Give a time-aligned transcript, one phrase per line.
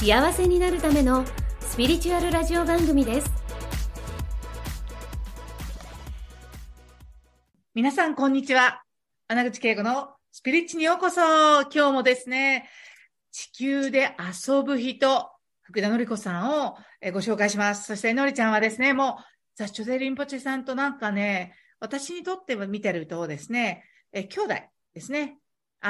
[0.00, 1.26] 幸せになるための
[1.60, 3.30] スピリチュアルラジオ番組です
[7.74, 8.82] 皆さん、こんにちは。
[9.28, 11.20] 穴口恵子のスピリッチにようこそ。
[11.20, 12.66] 今日もですね、
[13.30, 15.28] 地球で遊ぶ人、
[15.60, 16.78] 福田のり子さんを
[17.12, 17.84] ご紹介します。
[17.84, 19.22] そして、のりちゃんはですね、もう、
[19.54, 24.54] ザ・チョゼリンポチェさんとなんかね、私にとっては見てるとですね、え兄弟
[24.94, 25.36] ですね。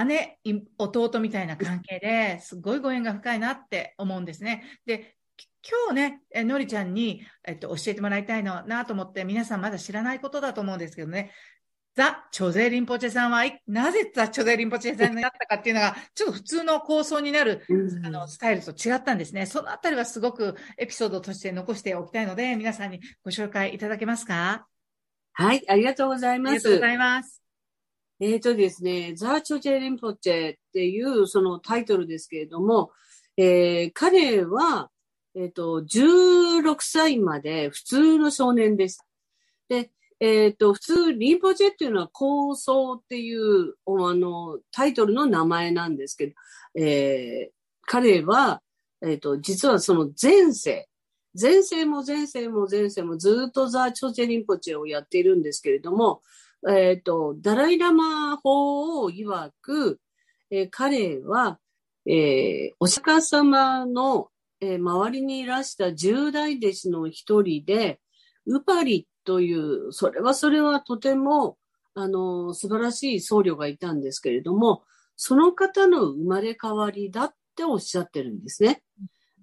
[0.07, 0.39] 姉、
[0.79, 4.65] 弟みたいな関係ですごいご縁が深いなって思うんですね。
[4.87, 5.17] で、
[5.63, 11.33] 今日ね、えのりちゃんに、えっと、教えてもらいたいのなと思って、皆さんまだ知らないことだと思うんですけどね、
[11.97, 17.67] ザ・チョゼリンポチェさんは、なぜザ・チョゼリンポチェさんになったかっていうのが、ちょっと普通の構想になる、
[18.05, 19.45] あの、スタイルと違ったんですね。
[19.45, 24.67] そのあたりはすごくエピソードとして残しておきたいので、皆さんにご紹介いただけますか？
[25.33, 26.53] はい、ありがとうございます。
[26.53, 27.40] ありがとうございます。
[28.21, 32.93] えっ、ー、とですね、ザ・チョチェリンポチェっていうそのタイトルですけれども、
[33.37, 34.91] えー、彼は、
[35.35, 39.05] えっ、ー、と、16歳まで普通の少年でした。
[39.69, 46.35] で、えっ、ー、と、普通、リンポチェっていうのは構想っていう、あの、タイトルの名前なんですけど、
[46.75, 47.53] えー、
[47.87, 48.61] 彼は、
[49.03, 50.91] えっ、ー、と、実はその前世、
[51.41, 56.21] 前世も前世も前世もずっとザ・チョチェリンポチェをやっているんですけれども、
[56.69, 60.01] えっ、ー、と、ダライラマ法を曰く、
[60.51, 61.59] えー、彼は、
[62.07, 64.29] えー、お釈迦様の、
[64.61, 68.01] えー、周りにいらした十大弟子の一人で、
[68.47, 71.57] ウパリという、それはそれはとても、
[71.95, 74.83] あの、素晴らしい僧侶がいたんですけれども、
[75.17, 78.83] その方の生まれ変わりだっておっしゃってるんですね。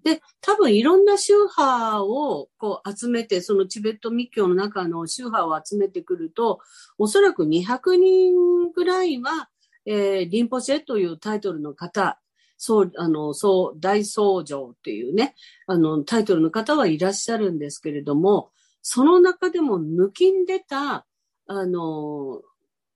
[0.07, 6.59] で、多分いろんな宗派をこう集めて、そのチベット密教の中の宗派を集めてくると、
[6.97, 9.49] おそらく200人ぐらいは、
[9.85, 12.21] えー、リンポチェというタイトルの方、
[12.55, 15.35] そう、あの、そう、大僧正っていうね、
[15.67, 18.51] あの、タイトルの方はいらっしゃるんですけれども、
[18.81, 21.05] その中でも抜きんでた、
[21.47, 22.41] あの、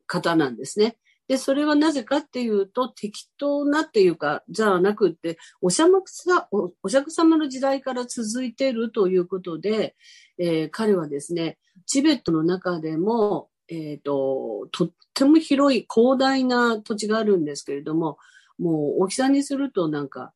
[0.08, 0.96] 方なんですね。
[1.32, 9.96] で、それはなぜかっていうと、適当なっていうか、じゃなくって、お釈迦おお釈様の時代から続いているということで、
[10.38, 18.18] えー、彼はですね、チベットの中でも、えっ、ー、と、とっても広い広大な土地があるんですけれども、
[18.60, 20.34] もう大きさにするとなんか、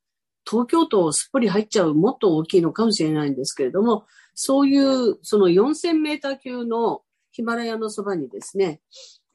[0.49, 7.01] 東京都をすっぽり入っちゃうもっと大きいのかもしれないんですけれども、そういうその4000メーター級の
[7.31, 8.79] ヒマラヤのそばにですね、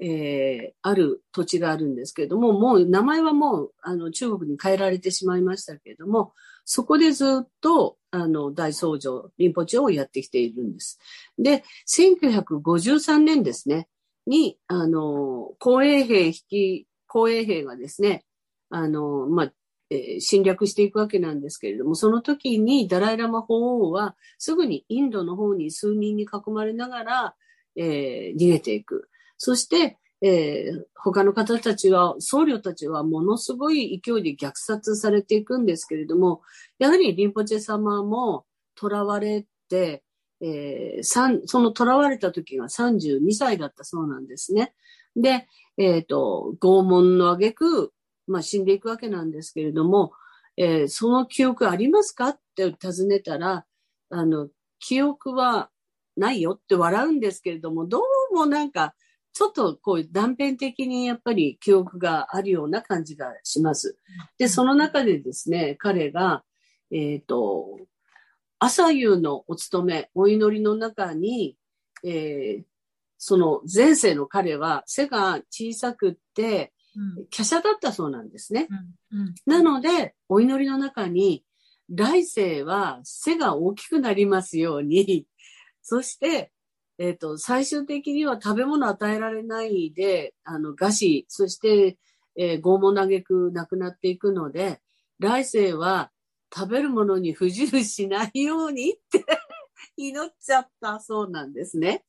[0.02, 6.32] えー、ある土地があるんですけれども、もう名前はもうあの中国に変えられてしまいましたけれども、
[6.64, 10.98] そこでずっとあの大僧正、リンポチェをやってきているんです。
[11.38, 13.88] で、1953年ですね、
[14.26, 18.24] に、あの、公衛兵引き、公衛兵がですね、
[18.70, 19.52] あの、まあ、
[20.20, 27.34] 侵略していくわけなんですけれども、その時にダライラマ法王はすぐにインドの方に数人に囲まれながら、
[27.74, 29.08] えー、逃げていく。
[29.42, 36.42] そして、えー、他の方たちは、僧侶たちはものすごい勢いで虐殺されていくんですけれども、
[36.78, 38.44] やはりリンポチェ様も
[38.78, 40.04] 囚われて、
[40.42, 41.02] えー、
[41.46, 44.74] その囚われた時が32歳だったそうなんですね。
[45.16, 45.48] で、
[45.78, 47.92] えっ、ー、と、拷問の挙句、
[48.26, 50.12] まあ、死んでいくわけなんですけれども、
[50.58, 52.28] えー、その記憶ありますか？
[52.28, 53.64] って尋ねたら、
[54.10, 54.50] あの、
[54.80, 55.70] 記憶は
[56.18, 58.02] ないよって笑うんですけれども、ど
[58.32, 58.94] うもなんか、
[59.32, 63.96] ちょっとこう断片的にやっぱり記憶があるような感じがします。
[64.38, 66.44] で、その中でですね、彼が、
[66.90, 67.78] えっ、ー、と、
[68.58, 71.56] 朝夕のお勤め、お祈りの中に、
[72.04, 72.62] えー、
[73.16, 76.72] その前世の彼は背が小さくって、
[77.30, 78.66] 華奢だったそうなんですね。
[79.12, 79.20] うん。
[79.20, 81.44] うん、なので、お祈りの中に、
[81.88, 85.26] 来世は背が大きくなりますように、
[85.82, 86.52] そして、
[87.00, 91.96] えっ、ー、と、最終的には食べ物与えられないで、あの、餓死、そして、
[92.36, 94.82] えー、拷問嘆くなくなっていくので、
[95.18, 96.10] 来世は
[96.54, 99.24] 食べるものに不自由しないようにって
[99.96, 102.04] 祈っちゃったそうなんですね。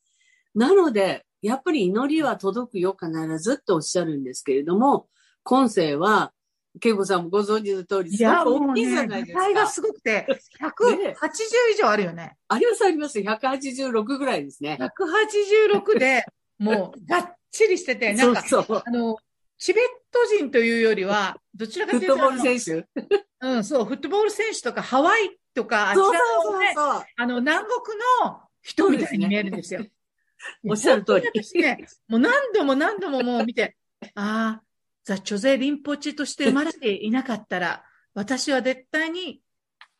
[0.54, 5.08] なので、やっぱり祈りは届くよ、必ずっておっしゃるんですけれども、
[5.42, 6.34] 今世は、
[6.80, 9.70] 恵子さんもご存知の通り、いや、すごく大きいじゃないです値がか。
[9.70, 11.36] すごくて、 ね180
[11.74, 12.36] 以上あるよね。
[12.48, 13.18] ありますあります。
[13.18, 14.78] 186ぐらいですね。
[14.80, 16.24] 186で、
[16.58, 18.82] もう、がっちりしてて、なんか、そうそう。
[18.84, 19.18] あの、
[19.58, 23.06] チベット人というよりは、どちらかというと、フットボール選手？
[23.40, 27.04] うん、そう、フットボール選手とかハワイとか、あちそうらのね、そうそうそう。
[27.16, 29.84] あの、南国の人みたいに見えるんですよ。
[30.66, 33.76] おっしゃる通りね、もう何度も何度ももう見て、
[34.14, 34.62] ああ、
[35.04, 37.84] ザ・チョゼ・リンポチとして生まれていなかったら、
[38.14, 39.40] 私は絶対に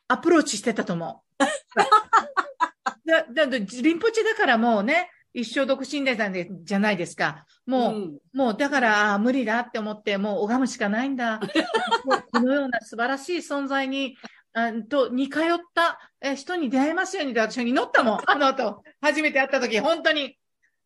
[0.08, 1.42] アプローチしてたと思う。
[3.06, 7.46] だ、だ、だリンポチだからもうね、一生独身でたんで、じゃないですか。
[7.66, 11.40] もう、うんもうだから、無理だって思って、もう拝むしかないんだ。
[12.32, 14.16] このような素晴らしい存在に、
[14.52, 15.44] あと、に通っ
[15.74, 18.20] たえ人に出会えますようにって私は祈ったもん。
[18.26, 20.38] あの後、初めて会った時、本当に。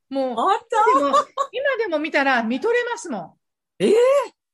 [0.08, 0.36] もう、
[1.50, 3.32] 今でも見たら見とれますもん。
[3.78, 3.92] ええ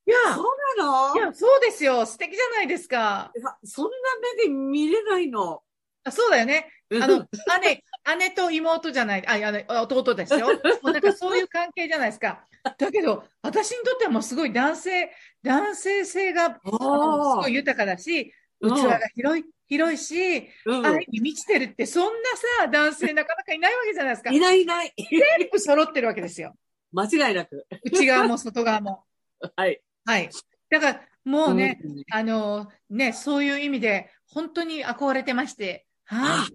[0.04, 0.44] いや、たそう
[0.78, 1.14] なの？
[1.14, 2.04] いや、そうですよ。
[2.06, 3.32] 素敵じゃないですか。
[3.64, 3.90] そんな
[4.36, 5.62] 目で見れないの。
[6.04, 6.69] あそうだよね。
[7.00, 7.26] あの、
[7.62, 7.84] 姉、
[8.19, 10.48] 姉と妹じゃない、あ、あの、弟ですよ。
[10.82, 12.46] もうなんかそういう関係じゃないですか。
[12.76, 22.30] だけど、私にとってはもうすごい男性、男性性が、すあごい豊かだし、うん器が広い、広いし、うん愛に満ちてるって、そんな
[22.60, 24.30] さ、男性なかなかいないわけじゃないですか。
[24.34, 24.92] いないいない。
[24.96, 26.54] 全部揃ってるわけですよ。
[26.92, 27.66] 間違いなく。
[27.84, 29.04] 内側も外側も。
[29.56, 29.80] はい。
[30.04, 30.30] はい。
[30.70, 36.54] だから、もうね、うんあの、ね、そういう意味で、本当に憧れてまして、はい。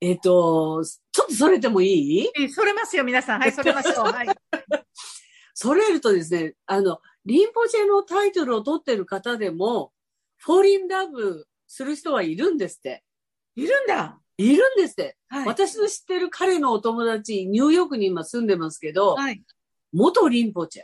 [0.00, 1.86] えっ、と、ちょっとそれてもい
[2.24, 2.30] い？
[2.38, 3.40] えそれますよ、皆さん。
[3.40, 4.04] はい、それましょう。
[4.04, 4.28] はい。
[5.54, 9.92] それるとですね、あの、リンポチェのタイトルを取ってる方でも、
[10.36, 13.02] フォーリンラブする人はいるんですって。
[13.56, 14.20] いるんだ。
[14.36, 15.16] いるんですって。
[15.28, 15.46] はい。
[15.46, 19.42] 私の知ってる彼のお友達、ニューヨークに今住んでますけど、はい。
[19.92, 20.82] 元リンポチェ。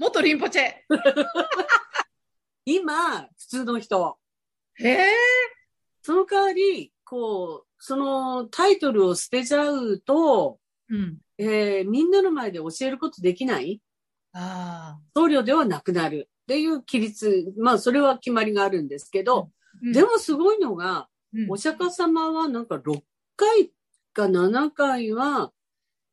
[0.00, 0.72] 元リンポチェ。
[2.64, 4.18] 今、普通の人。
[4.76, 5.06] へえ。
[6.00, 10.58] その代わり、こう、そのタイトルを捨てちゃうと、
[10.88, 11.18] うん。
[11.36, 13.82] えーみんなの前で教えることできない？
[14.32, 15.00] ああ。
[15.14, 19.50] 僧侶ではなくなるっていう規律、まあそれは決まりがあるんですけど、
[19.82, 23.02] うんでもすごいのが、うんお釈迦様はなんか6
[23.36, 23.70] 回
[24.14, 25.52] か7回は、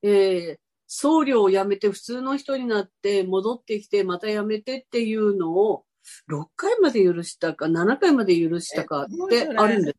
[0.03, 5.85] えー僧侶を辞めて普通の人になって戻ってきてまた辞めてっていうのを
[6.31, 9.97] 6回まで許したか7回まで許したかってあるんです。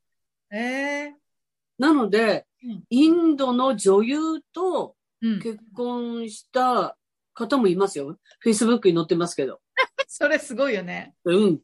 [0.51, 0.59] へ
[1.09, 1.15] え。
[1.79, 4.19] なのでうん、インドの女優
[4.53, 5.41] とうん。
[5.41, 6.97] 結婚した
[7.35, 8.19] 方もいますよ。
[8.45, 9.61] Facebook に載ってますけど。
[10.07, 11.15] それすごいよね。
[11.25, 11.61] うん。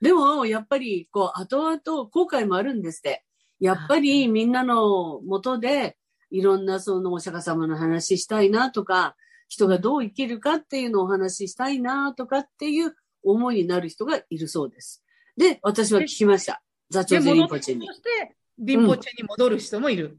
[0.00, 1.78] でも、やっぱり、こう、後々
[2.08, 3.24] 後悔もあるんですって。
[3.58, 5.96] やっぱりみんなの元で、
[6.30, 9.16] いろんなそのお釈迦様の話したいなとか、
[9.48, 15.02] 人がどう生きるかっていうのをお話ししたいなとかっていう思いになる人がいるそうです。
[15.36, 16.62] で、私は聞きました。
[16.90, 17.92] 座長ゼリンポチェにそ。
[17.94, 20.18] して、リンポチェに戻る人もいる。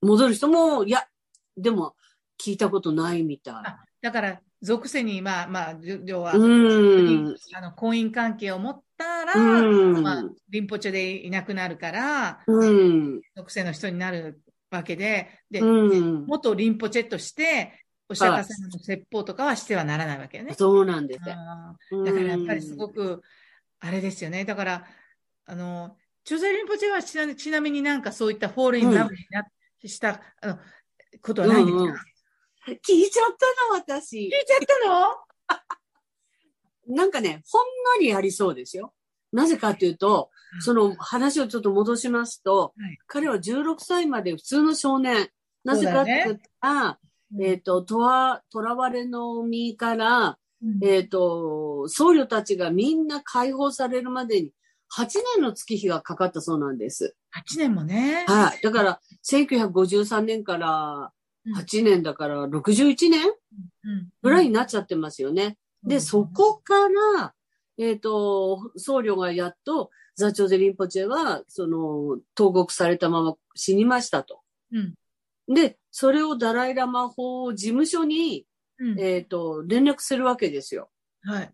[0.00, 1.04] 戻る人も、いや、
[1.56, 1.94] でも、
[2.42, 3.54] 聞いたことないみたい。
[3.54, 7.36] あだから、属性に、まあまあ、要は、うーん。
[7.54, 13.20] あの、婚姻関係を持ったら、うんまあ、リンポチェでいなくなるから、うん。
[13.36, 14.40] 属性の人になる
[14.74, 16.26] わけで、で、うん。
[16.26, 20.54] 元リンポチェとして、お釈迦様の説法とかはしてはならないわけよね。
[20.54, 21.34] そうなんですよ。
[22.04, 23.22] だからやっぱりすごく、
[23.80, 24.44] あれですよね。
[24.44, 24.86] だから、
[25.46, 29.44] あの、チョゼリンポチェはちなちなみになんかそういったフォールインラブにな、
[29.84, 30.58] したあの
[31.20, 31.96] ことはないんですか、うんうん
[32.66, 34.30] 聞いちゃったの、私聞い。
[34.30, 35.16] ちゃったの？
[36.96, 37.62] なんかね、ほん
[37.98, 38.94] のりありそうですよ。
[39.30, 40.30] なぜかというと、
[40.60, 45.28] その話をちょっと戻しますと、はい彼は16歳まで普通の少年。
[45.64, 46.98] なぜかって言ったら、
[47.40, 54.52] えっ、と、とわ、とらわれの身から、うんえっ、と、僧侶たちがみんな解放されるまでに
[54.94, 55.06] 8
[55.36, 57.16] 年の月日がかかったそうなんです。
[57.34, 58.24] 8年もね。
[58.28, 58.60] はい。
[58.62, 61.12] だから、1953年から
[61.46, 65.58] うん8年だから61年うんぐらいになっちゃってますよね。
[65.82, 67.34] で、そこから、
[67.76, 74.40] えっ、と、僧侶がやっと、ザチョゼリンポチェは、その、投獄されたまま死にましたと。
[74.72, 74.94] うん
[75.46, 78.46] で、それをダライラマ法事務所に、
[78.78, 80.90] うんえっ、と、連絡するわけですよ。
[81.22, 81.52] はい。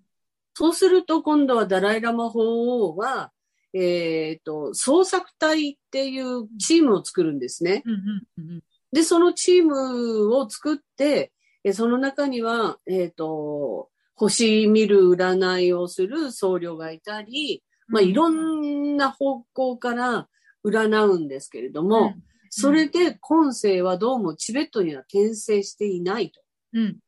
[0.55, 3.33] そうすると、今度はダライラマ法王は、
[3.73, 7.83] えっ、と、創作隊っていうチームを作るんですね。
[7.85, 8.63] うんうんうん
[8.93, 20.29] で、そのチームを作って、えその中には、えっ、と、星見る占いをする僧侶がいたり、まあ、いろんな方向から
[20.65, 22.15] 占うんですけれども、
[22.49, 26.41] それで今世はどうもチベットには転生していないと。
[26.75, 26.99] うん。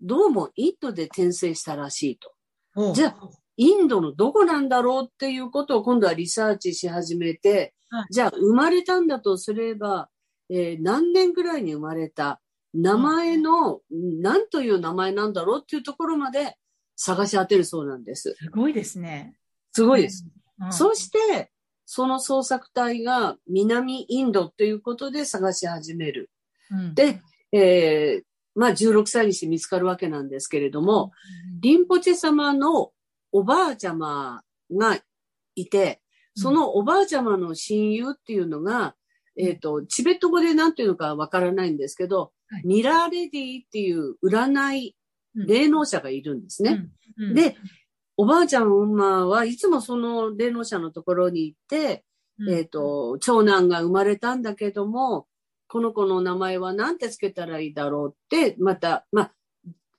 [0.00, 2.94] どうもインドで転生したらしいと。
[2.94, 10.08] じゃあ、インドのどこなんだろうっていうことを今度はリサーチし始めて、はいじゃあ生まれたんだとすれば、
[10.48, 12.40] えー何年ぐらいに生まれた、
[12.72, 16.56] 名前の、何という名前なんだろうっていうところまで
[16.94, 18.36] 探し当てるそうなんです。
[18.38, 19.34] すごいですね。
[19.80, 20.26] すごいです。
[20.60, 20.72] うん。
[20.72, 21.50] そして、
[21.86, 26.30] その捜索隊が南インドということで探し始める。
[26.70, 27.20] うん、で、
[27.52, 28.22] えー
[28.56, 31.12] まあ16歳にして見つかるわけなんですけれども、
[31.60, 32.90] リンポチェ様の
[33.32, 34.98] おばあちゃまが
[35.54, 36.02] いて、
[36.34, 38.94] そのおばあちゃまの親友っていうのが、
[39.36, 44.96] うんえっ、と、チベット語で何ていうのかわからないんですけど、はいミラーレディっていう占い、
[45.36, 46.88] うん霊能者がいるんですね。
[47.16, 47.56] うん、うん、で、
[48.20, 52.04] おばあちゃまはいつもその霊能者のところに行って、
[52.38, 55.26] うん、えっ、と、長男が生まれたんだけども、
[55.68, 59.22] この子の名前は何てつけたらいいだろうって、また、ま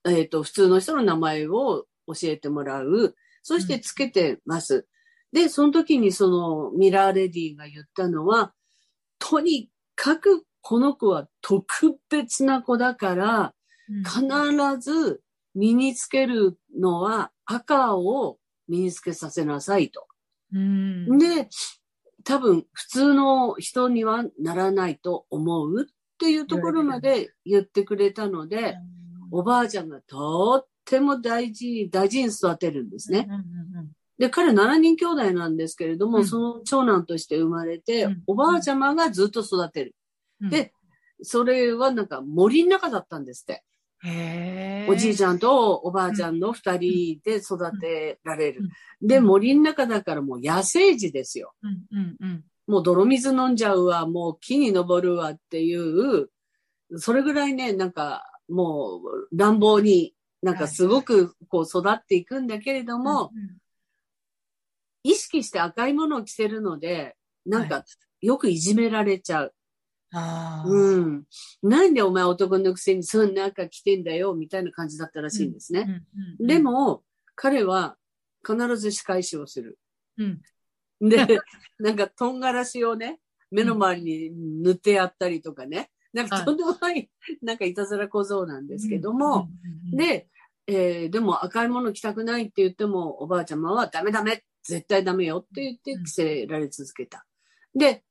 [0.03, 3.15] あ、えっ、と、普通の人の名前を教えてもらう。
[3.41, 4.85] そしてつけてます。
[5.33, 8.53] で、その時にそのミラーレディが言ったのは、
[9.17, 13.55] とにかくこの子は特別な子だから、
[13.89, 15.23] うん、必ず
[15.55, 20.07] 身につけるのは赤を身につけさせなさいと。
[20.53, 21.49] うん、で、
[22.23, 28.75] 多分普通の人にはならないと思うっていうところまで言ってくれたので、
[29.31, 33.27] おばあちゃんがとっても大事、大事に育てるんですね。
[33.27, 33.37] うんう
[33.83, 33.91] ん
[34.21, 39.95] で、彼7人兄弟なんですけれども、うんその長男として生まれて、うんおばあちゃまがずっと育てる。
[40.41, 40.73] うん、で、
[41.23, 43.63] それはなんか森の中だったんですって。
[44.03, 48.61] へおじいちゃゃんとおばあちゃんの二人で育てられる。
[49.01, 49.07] うん。
[49.07, 51.53] で、森の中だからもう野生児ですよ。
[52.67, 56.29] もう泥水飲んじゃうわ、もう木に登るわっていう、
[56.97, 63.31] それぐらいね、なんかもう乱暴に、なんかすごくこう育っていくんだけれども、
[65.03, 67.15] 意識して赤いものを着せるので、
[67.45, 67.83] なんか
[68.21, 69.53] よくいじめられちゃう。
[70.13, 71.23] ああ、うん。
[71.63, 76.03] なんでお前男のくせにそんな赤着てんだよ、みたいな感じだったらしいんですね。
[76.39, 77.03] でも、
[77.35, 77.97] 彼は
[78.45, 79.79] 必ず仕返しをする。
[80.17, 80.41] うん、
[80.99, 81.17] で、
[81.79, 83.19] なんか、とんがらしをね、
[83.51, 85.91] 目の周りに塗ってやったりとかね。
[86.13, 87.09] なんか、とんでもない、
[87.41, 89.49] なんか、いたずら小僧なんですけども、
[89.91, 90.27] うん、で、
[90.67, 97.25] えーでも赤いもの着たくないって言っても、おばあちゃまはダメダメ絶対ダメよって言って着せられ続けた。
[97.73, 98.03] で、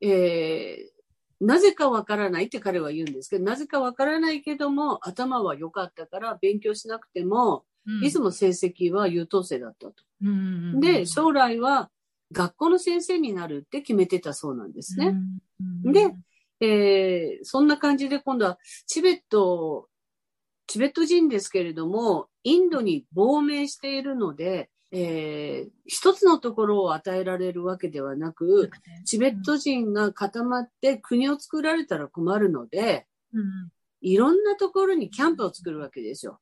[0.00, 0.93] えー
[1.40, 7.64] なぜかわからないって彼は言うんですけど、なぜかわからないけども、頭は良かったから勉強しなくても、
[8.02, 9.94] いつも成績は優等生だったと。
[10.80, 11.90] で、将来は
[12.32, 15.14] 学校の先生になるって決めてたそうなんですね。
[15.92, 16.14] で、
[16.60, 19.88] えーそんな感じで今度はチベット、
[20.66, 28.70] チベット人ですけれども、インドに亡命しているので、えー一つのところを与えられるわけではなく、
[29.04, 33.70] チベット人が固まって国を作られたら困るので、うん、
[34.00, 36.40] いろんなところにキャンプを作るわけですよ。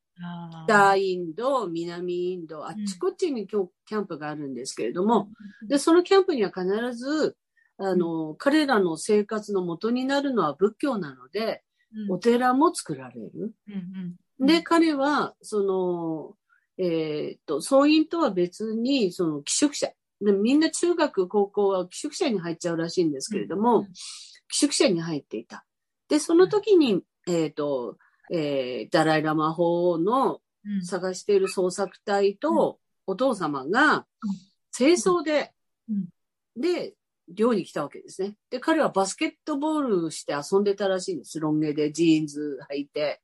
[0.65, 5.29] 北インド、南インド、あっちこっちに今日キャンプがあるんですけれども、
[5.67, 7.35] で、そのキャンプには必ず、
[7.77, 11.63] あの、彼らの生活の元になるのは仏教なので、
[11.95, 12.11] うん。
[12.13, 13.53] お寺も作られる。
[14.39, 16.35] で、彼は、その、
[16.77, 19.91] えーっと、僧院とは別に、その、寄宿舎。
[20.21, 23.87] でみんな中学、高校は寄宿舎に入っちゃうらしいんですけれども、
[24.47, 25.65] 寄宿舎に入っていた。
[26.07, 27.97] で、その時に、えーっと、
[28.31, 34.05] えーダライラマ法のうん、探している捜索隊とお父様が
[34.75, 35.51] 清掃で、
[35.89, 36.05] うん
[36.55, 36.93] で、
[37.27, 38.35] 寮に来たわけですね。
[38.51, 41.39] で、彼はバスケットボールして遊んでたらしいんです。
[41.39, 43.21] ロン毛でジーンズ履いて。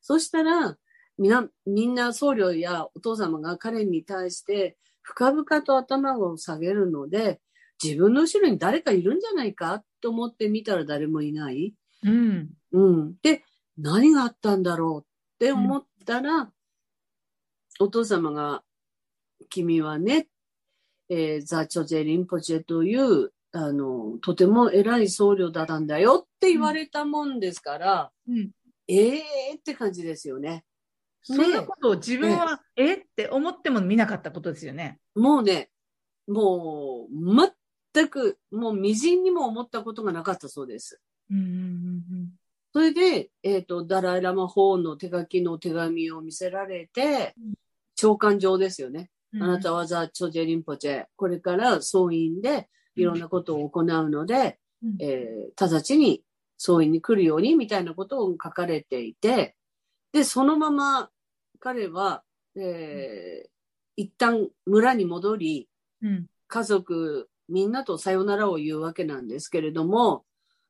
[0.00, 0.78] そしたら、
[1.18, 7.40] みな、みんな僧侶やお父様が彼に対して深々と頭を下げるので、
[7.82, 11.74] 自分の後ろに誰かいるんじゃないかと思って見たら誰もいない。
[12.02, 13.14] うん、うん。
[13.22, 13.44] で、
[13.78, 16.50] 何があったんだろうって思ったら、
[17.78, 18.62] お父様が、
[19.50, 20.28] 君はね、
[21.08, 28.50] えーザ・チョジェ・リンポチェという、あの、とても偉い僧侶だったんだよって言われたもんですから、うん。
[28.88, 30.64] ええーって感じですよね。
[31.26, 35.00] そんなことを自分は、えって思っても見なかったことですよね。
[35.16, 35.70] もうね、
[36.28, 37.52] もう、
[37.92, 41.00] 全く、もう、微塵にも思ったことがなかったそうです。
[41.30, 42.04] うんうん
[42.72, 47.54] それで、えっ、と、ダライラマ法の手書きの手紙を見せられてうん、
[47.94, 49.10] 召喚状ですよね。
[49.32, 54.96] うん、あなたはザ・チョジェリンポチェ、これから総員でいろんなことを行うので、うん。
[55.00, 56.22] えー直ちに
[56.58, 59.56] 総員に来るようにみたいなことを書かれていて、
[60.12, 61.10] で、そのまま
[61.66, 62.22] 彼は、
[62.56, 63.48] えー
[63.98, 65.70] 一旦村に戻り、
[66.02, 66.26] うん。
[66.48, 70.26] 家族みんなとさよならを言うわけなんですけれども、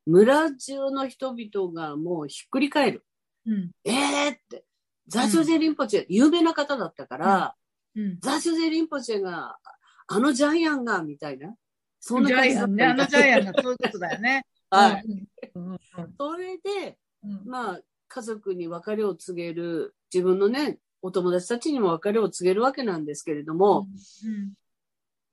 [0.06, 3.04] 村中の人々がもうひっくり返る。
[3.46, 3.70] うん。
[3.84, 4.64] えーって、
[5.08, 7.54] ザーチョゼリンポチェ、有名な方だったから、
[7.96, 8.20] うん。
[8.20, 9.58] ザーチョゼリンポチェが、
[10.06, 11.52] あのジャイアンが、みたいな。
[11.98, 13.02] そんな感じだったみイアンね。
[13.02, 14.46] あのジャイアンがそういうことだよね。
[14.70, 15.04] はい。
[15.52, 15.72] うん。
[15.72, 15.78] うん。
[16.16, 17.42] それで、うん。
[17.44, 23.86] まあ、家族に別れを告げる、自分のね、お友達たちにも別れを告げるわけなんですけれども、
[24.24, 24.52] うん。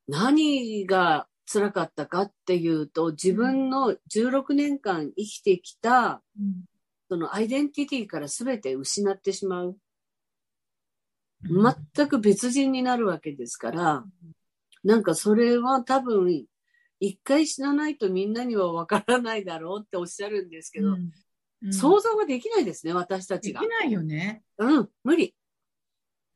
[0.07, 6.65] 何が辛かったかっていうと、自分の16年間生きてきた、うん。
[7.09, 9.67] そのアイデンティティから全て失ってしまう。
[9.67, 9.75] うん
[11.45, 14.05] 全く別人になるわけですから、
[14.85, 16.45] なんかそれは多分、
[17.01, 21.11] 一回死なないとみんなにはわからないだろうっておっしゃるんですけど、うんうん
[21.71, 23.69] 想像ができないですね、私たちができ。
[23.69, 24.43] ないよね。
[24.57, 25.33] うん、無理。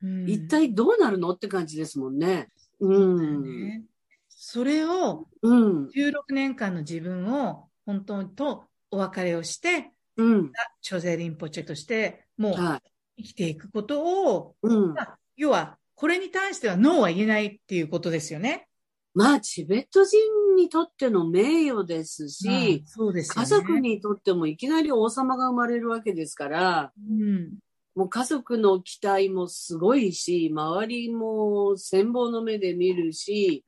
[0.02, 2.48] うん一体どうなるのって感じですもんね。
[2.80, 3.42] うん。
[3.42, 3.82] ね
[4.28, 5.86] それを、うん。
[5.88, 10.52] 16年間の自分を本当とお別れをして、うん。
[10.80, 12.76] チョゼリンポチェとして、もうは
[13.16, 13.22] い。
[13.22, 14.94] 生きていくことを、うん。
[14.94, 18.68] まあ要は、これに対してはノーは言えないっていうことですよね。
[19.14, 20.20] まあ、チベット人
[20.54, 23.48] にとっての名誉ですし、うんそうですよね。
[23.48, 27.54] 家族にとってもいきなり王様が生まれるわけですから、うん。
[27.98, 33.64] もう家族の期待もすごいし、周りも羨望の目で見るし、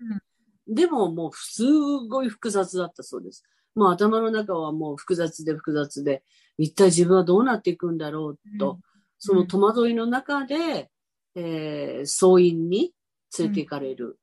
[0.68, 1.64] でももうす
[2.08, 3.42] ごい複雑だったそうです。
[3.74, 6.22] もう頭の中はもう複雑で複雑で、
[6.58, 8.78] 一体自分はどうなっていくんだろうと、
[9.18, 10.92] その戸惑いの中で、
[11.34, 12.94] えー、総員に
[13.36, 14.16] 連れて行かれる。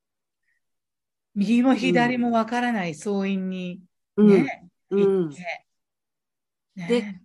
[1.35, 3.81] 右も左もわからない総員に
[4.15, 4.27] うん。
[4.29, 5.41] ね、うん行って。
[6.77, 7.21] ねで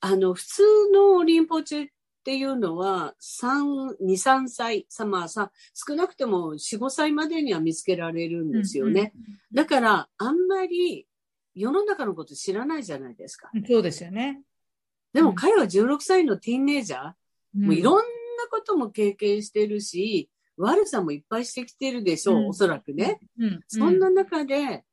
[0.00, 0.62] あの、普通
[0.94, 1.88] のリンポチェ
[2.22, 9.12] っていうのは、3、2、3歳、さ、まあさ、少なくても4、5歳までには見つけられるんですよね。。
[9.52, 11.08] だから、あんまり
[11.56, 13.50] 世の中のこと知らないじゃないですか。
[13.52, 14.40] うんうんそうですよね。
[15.12, 17.12] でもうん彼は16歳のティーンネイジャー、
[17.54, 18.02] もういろんな
[18.50, 23.18] ことも経験してるし、悪さもいっぱいしてきてるでしょう、うんおそらくね。
[23.36, 23.60] うん。
[23.66, 24.84] そんな中で、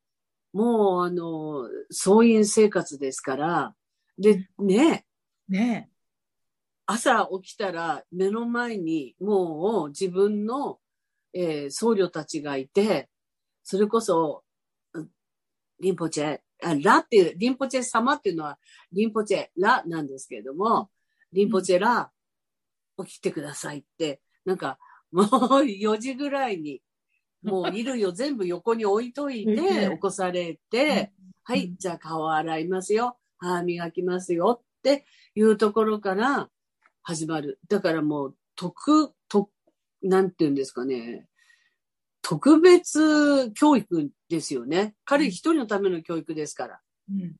[0.51, 3.75] もう、あの、総員生活ですから、
[4.17, 5.05] で、ね、
[5.47, 5.88] ね
[6.91, 10.79] 朝起きたら目の前にもう自分の、
[11.33, 13.09] えー僧侶たちがいて、
[13.63, 14.43] それこそ、
[14.93, 15.07] うん
[15.79, 18.57] リンポチェ、あラっていう、リンポチェ様っていうのは、
[18.91, 20.89] リンポチェラなんですけれども、
[21.31, 22.11] リンポチェラ、
[23.05, 24.79] 起きてくださいって、なんか、
[25.11, 25.27] もう
[25.61, 26.81] 4時ぐらいに、
[27.43, 31.11] もう衣類を全部横に置いといてて、起こされて、
[31.43, 31.77] はい、うん。
[31.77, 33.17] じゃあ顔洗いますよ。
[33.37, 36.49] 歯磨きますよっていうところから
[37.09, 37.59] 始まる。
[37.67, 39.49] だからもう、特、特、
[40.03, 41.27] なんて言うんですかね。
[42.21, 44.93] 特別教育ですよね。
[45.05, 46.79] 彼一人のための教育ですから。
[47.09, 47.35] うん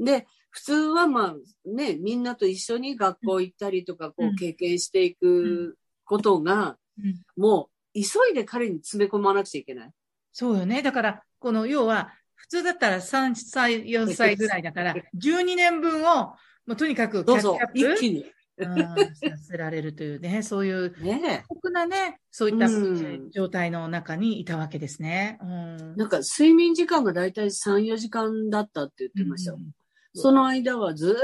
[0.00, 9.90] で、普通はまあね、みんなと一緒に学校行ったりとか、こう経験していくことが、うんもう急いで彼に詰め込まなくちゃいけない。
[10.32, 10.82] そうよね。
[10.82, 18.24] だから、この要は、普通だったら3歳、4歳ぐらいだから、 12年分を、もうとにかくキャッチアどうぞ、一ップ気に。
[18.58, 18.76] うん
[19.14, 21.44] させられるというね、 そういうね。
[21.48, 23.30] 過酷なね、そういったうん。
[23.30, 25.38] 状態の中にいたわけですね。
[25.42, 25.96] うん。
[25.96, 29.58] なんか睡眠時間がだいたい3、4時間だったって言ってましたよ。
[29.58, 29.70] うん
[30.14, 31.16] その間はず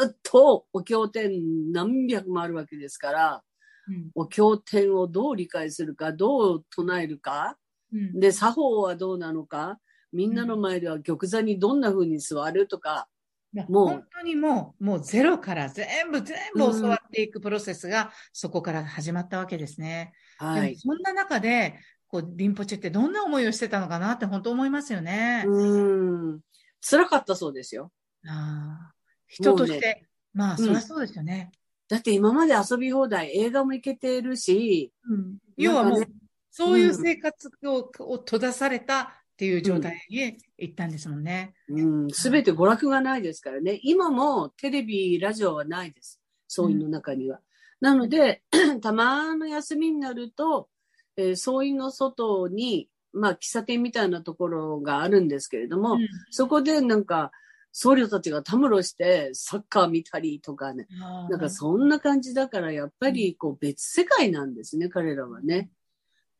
[0.00, 3.42] ーっとお経典何百もあるわけですから、
[3.88, 4.10] うん。
[4.14, 7.58] お経典をどう理解するか、どう唱えるか、
[7.92, 8.20] うん。
[8.20, 9.78] で、作法はどうなのか、
[10.12, 13.08] みんなの前では玉座にどんな風に座るとか、
[13.52, 20.12] もう本当にもう、もうゼロから全部、全部教わっていくプロセスがそこから始まったわけですね。
[20.36, 20.76] はい。
[20.76, 25.44] そんな中で、こう、リンポチェってどんな思いをしてたのかなって本当思いますよね。
[25.46, 26.40] うーん。
[26.80, 27.92] 辛かったそうですよ。
[28.26, 28.94] ああ
[29.26, 31.50] 人として、もうまあ、うんそりゃそうですよね。
[31.88, 36.10] だって今まで遊び放題、映画も行けてるし、うん要はもう、なんか
[36.50, 41.54] そういう生活を,、を閉ざされたっていう状態に行ったんですもんね。
[41.68, 43.78] うん、すべて娯楽がないですからね。
[43.84, 46.20] 今もテレビ、ラジオはないです。
[46.48, 47.38] 総員の中には。
[47.80, 48.42] なので、
[48.82, 50.68] たまの休みになると、
[51.16, 57.30] えー総員の外に、まあ、喫茶店みたいなところがあるんですけれども、うんそこでなんか、
[57.70, 60.88] 僧侶たちがたむろしてサッカー見たりとかね。
[61.30, 65.70] なんかそんな感じだから、やっぱりこう別世界なんですね、彼らはね。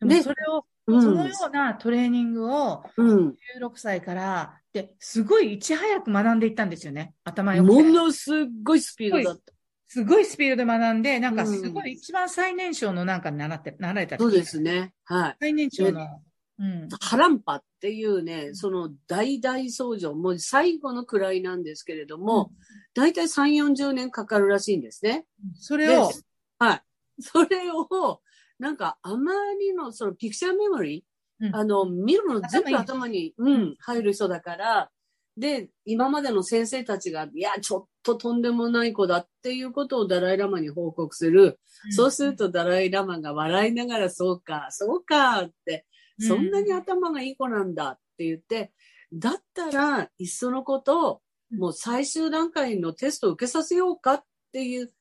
[0.01, 3.29] ででもそれを、うんそのようなトレーニングをうん。
[3.61, 7.15] 16歳から、で、すごいいち早く学んでいったんですよね。
[7.25, 7.83] 頭よくて。
[7.83, 9.53] ものすごいスピードだった。
[9.87, 14.93] すごいスピードで学んで、なんかすごい一番最年少のなんか習って、習えたそうですね。
[15.05, 15.37] はい。
[15.41, 16.23] 最年長の。
[16.59, 16.89] うん。
[17.01, 22.51] ハランパっていうね、その大々相乗、もう最後の位なんですけれども、
[22.95, 25.27] だいたい3、40年かかるらしいんですね。
[25.55, 26.11] それを、
[26.59, 26.83] はい。
[27.21, 28.21] それを、
[28.59, 31.55] なんかあまりのそのピクチャーメモリー、うん。
[31.55, 34.91] あの、見るもの全部頭頭に、うん、入る人だから、
[35.37, 41.61] で、今までの先生たちが、いや、ちょっととんでもない子だっていうことをダライラマに報告する。
[41.91, 45.87] そうするとダライラマが笑いながら、そうか、そうかって、
[46.19, 48.73] そんなに頭がいい子なんだって言って、
[49.13, 51.23] だったら、いっそのこと、
[51.57, 54.93] もう最終段階のテストを受けさせようかっていう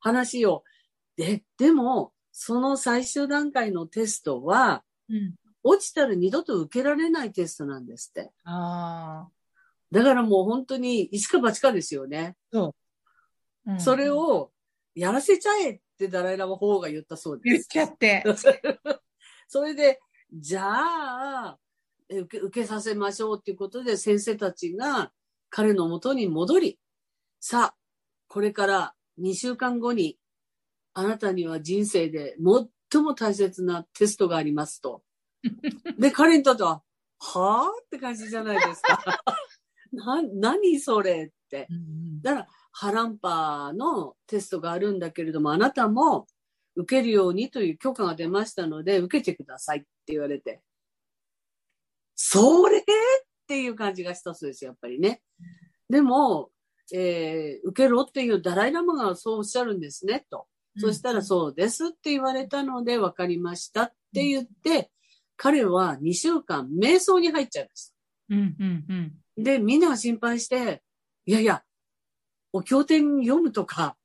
[0.00, 0.64] 話を。
[1.16, 5.34] で、でも、その最終段階のテストは、うん。
[5.64, 8.32] 落ちたら二度と受けられないテストなんですって。
[8.44, 9.30] ああ、
[9.92, 12.36] だからもう本当に一か八かですよね。
[12.50, 12.72] うん
[13.78, 14.50] それを
[14.92, 17.68] やらせちゃえってダライラマ法が言ったそうです。
[17.72, 18.24] 言っちゃって。
[19.46, 20.00] それで、
[20.32, 21.58] じゃあ、
[22.08, 25.12] え受け受けさせましょうっていうことで先生たちが
[25.48, 26.80] 彼の元に戻り、
[27.38, 27.76] さあ、
[28.26, 30.18] これから2週間後に
[30.94, 32.36] あなたには人生で
[32.92, 35.02] 最も大切なテストがありますと。
[35.98, 36.82] で、彼にとっては、
[37.18, 38.98] はぁって感じじゃないですか。
[39.92, 41.68] な、何それって。
[42.22, 46.26] だから、ハランパのテストがあるんだけれども、あなたも
[46.74, 50.62] 受けるようにという許可が出ましたので、受けてくださいって言われて。
[52.14, 52.78] それ？
[52.78, 52.82] っ
[53.46, 55.22] ていう感じがしたそうですよ、やっぱりね。
[55.90, 56.50] でも、
[56.92, 60.46] えー受けろっていうダライラマがそうおっしゃるんですね、と。
[60.78, 64.90] そしたらそうですって言われたので分かりましたって言って、
[65.36, 67.94] 彼は2週間瞑想に入っちゃいました。
[68.30, 69.42] うん、うん、うん。
[69.42, 70.82] で、みんなが心配して、
[71.26, 71.62] いやいや、
[72.52, 73.96] お経典読むとか、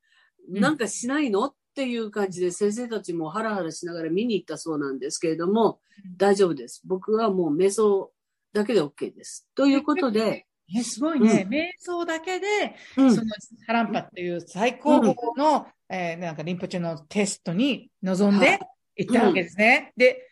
[0.50, 5.82] うんなんかしないのっていう感じで先生たちもハラハラしながら見に行ったそうなんですけれども、
[6.16, 6.82] 大丈夫です。
[6.86, 8.12] 僕はもう瞑想
[8.54, 9.46] だけで OK です。
[9.56, 11.48] ということで、え、すごいね。
[11.50, 13.28] 瞑想だけで、うんその
[13.66, 18.60] ハランパっていう最高峰の、えーなんかリンポチェのテストに臨んはで
[18.98, 19.94] 行ったわけですね。
[19.96, 20.30] で、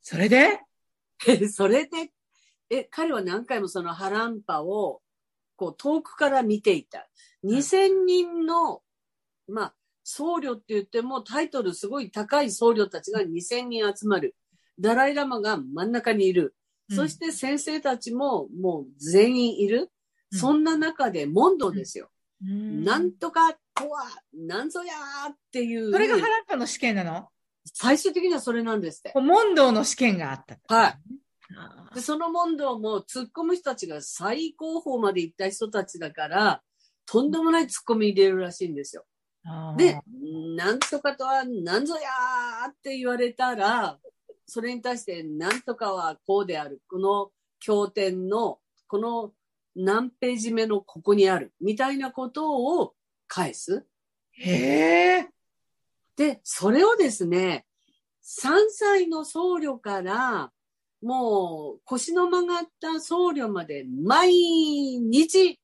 [0.00, 0.60] それで、
[1.52, 2.12] それで、
[2.70, 5.02] え、彼は何回もそのハランパを、
[5.56, 7.08] こう、遠くから見ていた。
[7.44, 8.82] 2000人の、
[9.46, 14.34] まあ、僧侶って言っても、タイトルすごい高い僧侶たちが2000人集まる。
[14.78, 16.54] ダライラマが真ん中にいる。
[16.90, 19.80] そして先生たちももう全員いる。
[19.80, 19.88] うん
[20.30, 22.10] そんな中で問答ですよ。
[22.42, 25.90] うんなんとかとは、なんぞやーっていう。
[25.90, 27.28] それがハランパの試験なの？
[27.72, 29.18] 最終的にはそれなんですって。
[29.18, 30.58] 問答の試験があった。
[30.74, 30.98] はい。
[31.56, 36.60] あで、その問答も突っ込む人たちが最高峰まで行った人たちだから、
[37.06, 39.06] とんでもない突っ込み入れるらしいんですよ。
[39.46, 39.98] あで、
[40.58, 43.98] なんとかとはなんぞやーって言われたら、
[44.48, 46.80] それに対してなんとかはこうである。
[46.88, 47.30] この
[47.60, 48.58] 経典の、
[48.88, 49.32] この
[49.76, 51.52] 何ページ目のここにある。
[51.60, 52.94] みたいなことを
[53.26, 53.86] 返す。
[54.32, 55.28] へえ。
[56.16, 57.66] で、それをですね、
[58.24, 60.50] 3歳の僧侶から、
[61.02, 65.60] もう腰の曲がった僧侶まで毎日、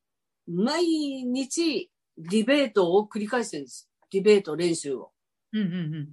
[0.47, 3.88] 毎日ディベートを繰り返してるんです。
[4.11, 5.11] ディベート練習を。
[5.53, 6.09] うんうん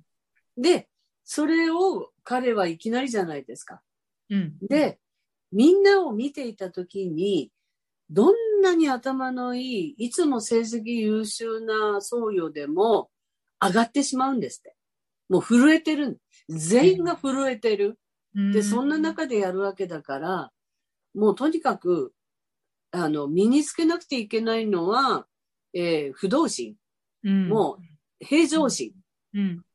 [0.58, 0.90] で、
[1.24, 3.82] それを彼はいきなりじゃないですか。
[4.30, 4.42] うん。
[4.62, 4.68] うん。
[4.70, 5.00] で、
[5.52, 7.52] みんなを見ていたときに、
[8.10, 13.10] どんなに頭のいい、いつも成績優秀な僧侶でも
[13.62, 14.78] 上がってしまうんですって。
[15.28, 16.22] もう震えてる。
[16.48, 18.00] 全員が震えてる。
[18.34, 20.52] で、そんな中でやるわけだから、
[21.14, 22.14] もうとにかく、
[22.92, 25.28] あの、身につけなくていけないのは、
[25.74, 26.76] えー不動心、
[27.24, 27.78] うん、も
[28.22, 28.94] う平常心。
[29.34, 29.66] うん。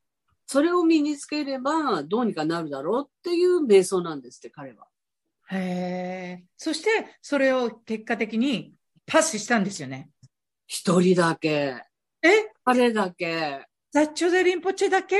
[0.47, 4.87] それを身につければどうにかなるだろうっていう瞑想なんですって、彼は。
[5.51, 6.43] へえ。
[6.55, 6.89] そして、
[7.21, 8.73] それを結果的に
[9.05, 10.09] パスしたんですよね。
[10.65, 11.81] 一人だけ。
[12.21, 12.29] え？
[12.63, 13.65] 彼だけ。
[13.91, 15.15] ザッチョゼリンポチェだけ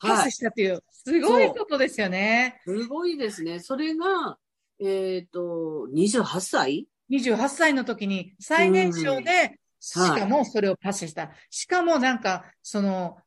[0.00, 0.32] パはい。
[0.32, 2.60] スしたっていう、すごいことですよね。
[2.66, 3.60] すごいですね。
[3.60, 4.36] それが、
[4.80, 11.30] えっ、と、28歳？28歳の時に最年少で、しかもそれをパスした。
[11.50, 13.18] しかもなんか、その、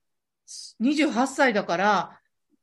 [0.81, 2.19] 28歳だから、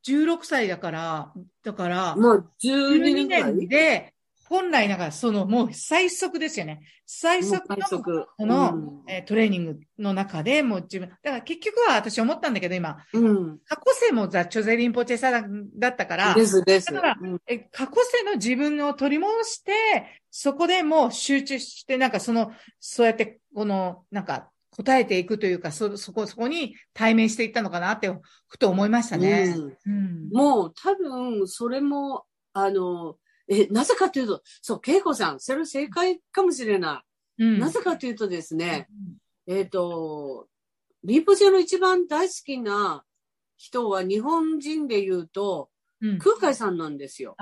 [0.06, 1.32] 16歳だから、
[1.64, 4.12] だから、もう12 12年で、
[4.48, 6.80] 本来なんかそのもう最速ですよね。
[7.04, 13.58] 最速のこの、うんえートレーニングの中でもう自分、だから結局は私思ったんだけど今、うん。
[13.66, 15.44] 過去世もザ・チョゼリンポチェサだ
[15.76, 16.92] だったから、ですです。
[16.92, 28.12] だからうんえ過去世の自分を取り戻して、そこでもう集中して、なんかその、そうやって、この、なんか、答えていくというか、そ、そこ、そこに対面していったのかなって、
[28.46, 29.54] ふと思いましたね。
[29.56, 30.28] うんうん。
[30.30, 33.16] もう多分、それも、あの、
[33.48, 37.02] え、なぜかというと、そう、恵子さん、それ正解かもしれな
[37.38, 37.44] い。
[37.44, 38.88] うんなぜかというとですね、
[39.46, 40.48] えっ、と、
[41.04, 43.04] リンポチェの一番大好きな
[43.56, 46.18] 人は日本人で言うと、うん。
[46.18, 47.36] 空海さんなんですよ。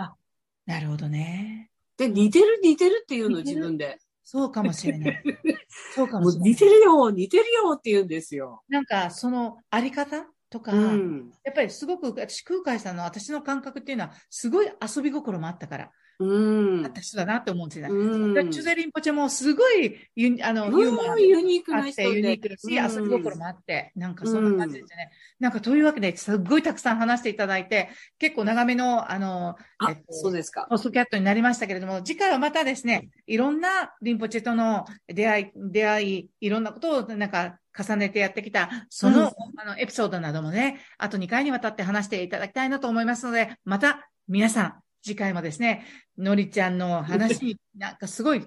[0.67, 1.71] なるほどね。
[1.97, 3.99] で、似てる似てるっていうの自分で。
[4.23, 5.23] そうかもしれない。
[5.95, 6.51] そうかもしれない。
[6.51, 8.63] 似てるよ、似てるよって言うんですよ。
[8.69, 11.31] なんか、そのあり方とか、うん。
[11.45, 16.87] やっぱりすごく、私、空海さんの私の感覚っていうのは、すごい遊び心もあったから、うん。
[16.87, 22.11] あった人だなって思うんですチュゼリンポチェもすごいユあの、ユーモアうんユニークな人で。
[22.11, 23.05] ユニークだし、うん。
[23.05, 25.11] 遊び心もあって、なんかそんな感じですね。
[25.41, 30.67] なんかというわけで、すっごいたくさん話していただいて、結構長めの、あの、あ、えっとそうですか。
[30.69, 45.85] ポストキャットになりましたけれども、次回はまたですね、いろんなリンポチェとの出会い、出会い、いろんなことをなんか重ねてやってきた、その、あの、エピソードなどもね、あと2回にわたって話していただきたいなと思いますので、また皆さん、次回もですね、
[46.17, 48.39] のりちゃんの話に なんかすごい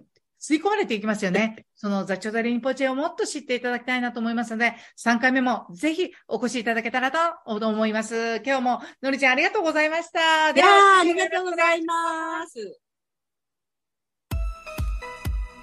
[0.42, 1.66] 吸い込まれていきますよね。
[1.76, 8.42] そのザ・チョザ・リンポチェをもっと知っていただきたいなと思いますので、3回目もぜひお越しいただけたらと思います。
[8.46, 10.50] 今日ものりちゃんありがとうございました。
[10.52, 12.80] いやーありがとうございます。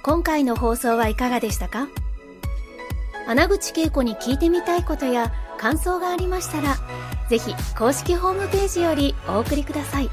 [0.03, 1.89] 今回の放送はいかがでしたか？
[3.27, 6.77] 穴口恵子に聞いてみたいことや感想がありましたら、
[7.31, 10.11] ぜひ公式ホームページよりお送りください。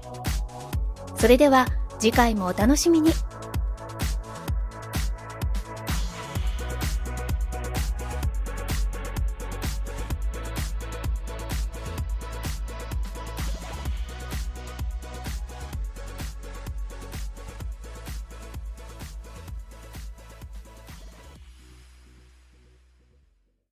[1.18, 1.68] それでは
[2.00, 3.12] 次回もお楽しみに。